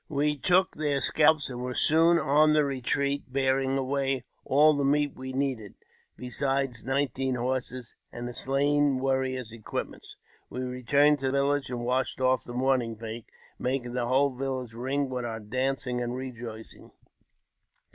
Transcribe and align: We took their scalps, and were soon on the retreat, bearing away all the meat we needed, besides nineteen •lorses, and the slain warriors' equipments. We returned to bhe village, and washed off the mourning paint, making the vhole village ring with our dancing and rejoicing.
We 0.09 0.35
took 0.35 0.73
their 0.73 0.99
scalps, 0.99 1.47
and 1.51 1.61
were 1.61 1.75
soon 1.75 2.17
on 2.17 2.53
the 2.53 2.65
retreat, 2.65 3.25
bearing 3.31 3.77
away 3.77 4.23
all 4.43 4.73
the 4.75 4.83
meat 4.83 5.13
we 5.15 5.31
needed, 5.31 5.75
besides 6.17 6.83
nineteen 6.83 7.35
•lorses, 7.35 7.93
and 8.11 8.27
the 8.27 8.33
slain 8.33 8.97
warriors' 8.97 9.51
equipments. 9.51 10.15
We 10.49 10.61
returned 10.61 11.19
to 11.19 11.29
bhe 11.29 11.33
village, 11.33 11.69
and 11.69 11.85
washed 11.85 12.19
off 12.19 12.45
the 12.45 12.53
mourning 12.53 12.95
paint, 12.95 13.25
making 13.59 13.93
the 13.93 14.07
vhole 14.07 14.35
village 14.35 14.73
ring 14.73 15.07
with 15.07 15.23
our 15.23 15.39
dancing 15.39 16.01
and 16.01 16.15
rejoicing. 16.15 16.89